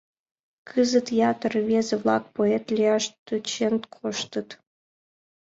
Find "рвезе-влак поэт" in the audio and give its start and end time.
1.61-2.65